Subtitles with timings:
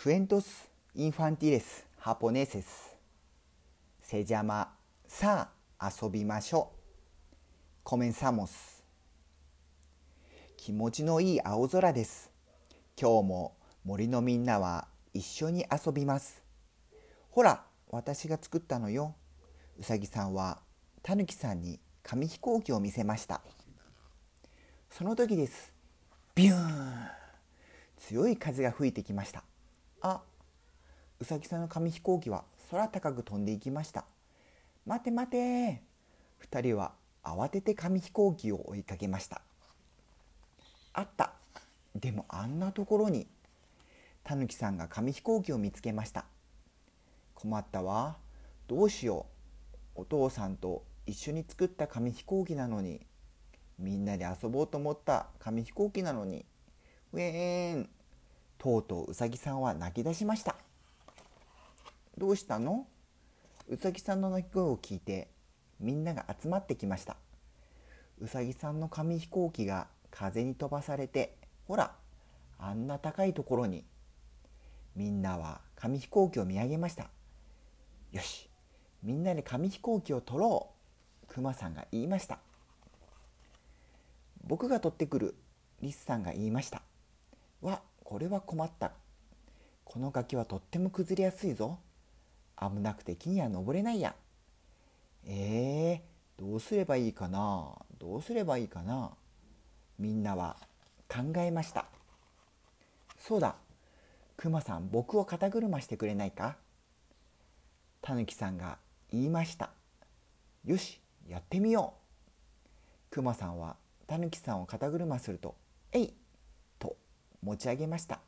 [0.00, 0.44] Cuentos
[0.94, 2.64] infantiles japoneses
[4.00, 4.68] se llama
[5.08, 6.70] さあ遊びましょ
[7.84, 7.84] う。
[7.84, 8.48] Comenzamos
[10.56, 12.30] 気持ちのいい青空です。
[12.96, 16.44] 今日も森のみんなは一緒に遊びます。
[17.30, 19.16] ほら私が作ったのよ。
[19.80, 20.60] うさぎさんは
[21.02, 23.40] たぬきさんに紙飛行機を見せました。
[24.90, 25.72] その時です。
[26.36, 27.08] ビューン。
[27.96, 29.42] 強い風が吹いてきました。
[30.00, 30.20] あ
[31.20, 34.04] うさぎさんの紙飛行機は空高く飛んでいきました。
[34.86, 35.82] 待て待て。
[36.50, 36.92] 2人は
[37.24, 39.42] 慌てて紙飛行機を追いかけました。
[40.92, 41.32] あった。
[41.94, 43.26] でもあんなところに。
[44.22, 46.26] たぬきさんが紙飛行機を見つけました。
[47.34, 48.16] 困ったわ。
[48.66, 49.26] どうしよ
[49.96, 50.02] う。
[50.02, 53.04] お父さんと一緒に作った紙飛行機なのに。
[53.78, 56.44] みんなで遊ぼうと思った紙飛行機なのに。
[57.12, 57.90] ウェーン。
[58.58, 60.56] とうとううさぎさんは泣き出しました。
[62.16, 62.86] どうしたの？
[63.68, 65.28] うさぎさんの鳴き声を聞いて
[65.78, 67.16] みんなが集まってきました。
[68.20, 71.94] うさぎさんの紙飛行機が風に飛ばされてほら
[72.58, 73.84] あんな高いところに。
[74.96, 77.10] みんなは紙飛行機を見上げました。
[78.10, 78.50] よし
[79.04, 80.70] みんなで紙飛行機を取ろ
[81.22, 82.40] うくまさんが言いました。
[84.44, 85.36] 僕が取ってくる
[85.82, 86.82] リスさんが言いました。
[87.60, 88.92] わこれは困った。
[89.84, 91.78] この崖はとっても崩れやすいぞ。
[92.58, 94.14] 危なくて木には登れないや。
[95.26, 97.74] えー、どうすればいいかな？
[97.98, 99.10] どうすればいいかな？
[99.98, 100.56] みんなは
[101.06, 101.84] 考えました。
[103.18, 103.56] そうだ。
[104.38, 106.56] くまさん僕を肩車してくれないか？
[108.00, 108.78] たぬきさんが
[109.12, 109.68] 言いました。
[110.64, 110.98] よし
[111.28, 111.92] やってみよ
[113.10, 113.14] う。
[113.14, 115.56] くまさんはたぬきさんを肩車すると
[115.92, 116.14] 「えい!」と
[117.42, 118.20] 持ち上げました。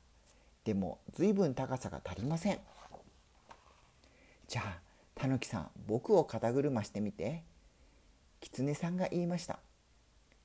[0.64, 2.58] でもずいぶん高さが足りません。
[4.46, 4.80] じゃあ
[5.14, 7.44] たぬきさん僕を肩車してみて。
[8.40, 9.58] きつねさんが言いました。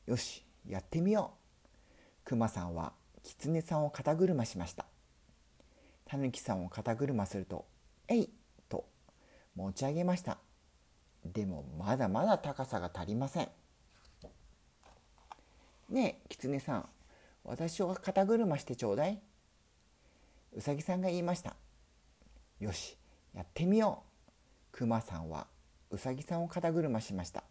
[0.06, 1.34] よしやってみよ
[2.24, 2.26] う。
[2.26, 2.92] くまさんは
[3.24, 4.86] きつねさんを肩車しました。
[6.06, 7.66] たぬきさんを肩車すると
[8.08, 8.30] 「えい!」
[8.70, 8.86] と
[9.56, 10.38] 持ち上げました。
[11.24, 13.50] でもまだまだ高さが足りません。
[15.90, 16.90] ねえ、きつねさん、
[17.46, 19.20] 私を肩車してちょうだい。
[20.54, 21.56] うさぎさんが言いました。
[22.60, 22.98] よし、
[23.34, 24.04] やってみよ
[24.74, 24.78] う。
[24.78, 25.48] くまさんは
[25.92, 27.44] うさぎさんを肩車しました。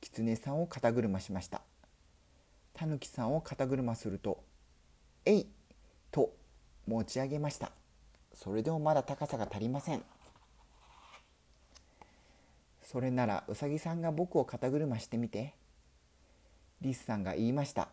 [0.00, 1.62] きつねさんを肩車しました。
[2.72, 4.42] たぬきさんを肩車すると、
[5.24, 5.46] えい
[6.10, 6.32] と
[6.86, 7.72] 持ち上げました。
[8.32, 10.02] それでもまだ高さが足りません。
[12.82, 15.54] それならうさぎさんが僕を肩車してみて。
[16.80, 17.88] リスさんが言いました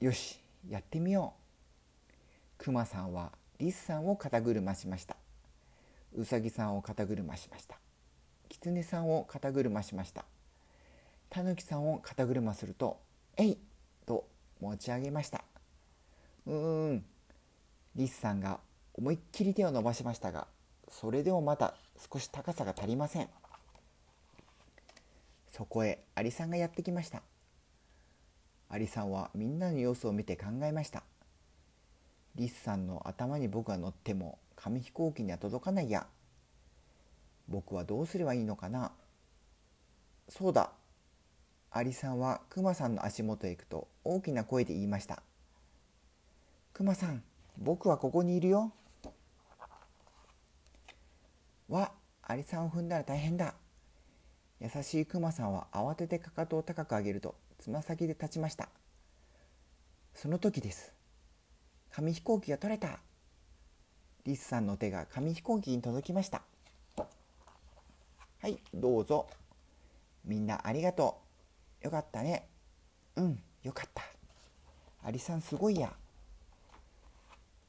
[0.00, 1.34] よしやってみよ
[2.58, 2.64] う。
[2.64, 5.14] クマさんはリスさんを肩車しました。
[6.16, 7.78] うさぎさんを肩車しました。
[8.48, 10.24] キツネさんを肩車しました。
[11.28, 12.98] タヌキさんを肩車すると
[13.36, 13.58] 「えい!」
[14.06, 14.26] と
[14.58, 15.44] 持ち上げました。
[16.46, 17.04] うーん。
[17.94, 18.58] リスさんが
[18.94, 20.46] 思いっきり手を伸ばしましたが
[20.88, 21.74] それでもまだ
[22.10, 23.28] 少し高さが足りません。
[25.52, 27.22] そこへアリさんがやってきました。
[28.72, 31.02] アリさんはみんなの様子を見て考えました。
[32.36, 36.06] リスさんの頭に僕が乗っても紙飛行機には届かないや。
[37.48, 38.92] 僕はどうすればいいのかな。
[40.28, 40.70] そうだ。
[41.72, 45.20] アリさんはクマさんの足元へ行くと大きな声で言いました。
[46.72, 47.24] クマさん
[47.58, 48.72] 僕はここにいるよ。
[51.68, 51.90] わ
[52.22, 53.54] アリさんを踏んだら大変だ。
[54.60, 58.68] 優しいクマさんは慌ててかかとを高く上げるとつま先で立ちました。
[60.14, 60.92] その時です。
[61.90, 63.00] 紙飛行機が取れた。
[64.24, 66.42] リスさんの手が紙飛行機に届きました。
[66.96, 69.26] はいどうぞ。
[70.24, 71.18] みんなありがと
[71.82, 71.84] う。
[71.86, 72.46] よかったね。
[73.16, 74.02] うんよかった。
[75.02, 75.92] アリさんすごいや。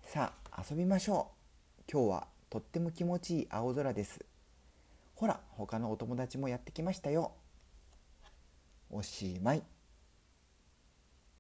[0.01, 1.31] さあ遊びましょ
[1.79, 1.91] う。
[1.91, 4.30] 今日はとっても気持ちいい青空です。
[5.21, 7.33] ほら他のお友達もやってきましたよ。
[8.89, 9.61] おしまい。